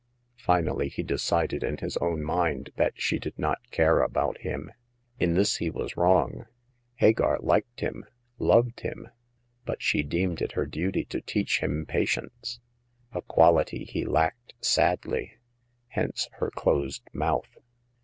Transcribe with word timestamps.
Finally 0.39 0.89
he 0.89 1.03
decided 1.03 1.63
in 1.63 1.77
his 1.77 1.95
own 1.97 2.23
mind 2.23 2.71
that 2.75 2.99
she 2.99 3.19
did 3.19 3.37
not 3.37 3.59
care 3.69 4.01
about 4.01 4.39
him. 4.39 4.71
In 5.19 5.35
this 5.35 5.57
he 5.57 5.69
was 5.69 5.95
wrong. 5.95 6.47
Hagar 6.95 7.37
liked 7.39 7.81
him— 7.81 8.05
loved 8.39 8.79
him; 8.79 9.09
but 9.63 9.79
she 9.83 10.01
deemed 10.01 10.41
it 10.41 10.53
her 10.53 10.65
duty 10.65 11.05
to 11.05 11.21
teach 11.21 11.59
him 11.59 11.85
patience— 11.85 12.59
a 13.13 13.21
quality 13.21 13.83
he 13.83 14.03
lacked 14.03 14.55
sadly. 14.59 15.37
Hence 15.89 16.29
her 16.39 16.49
closed 16.49 17.03
mouth. 17.13 17.59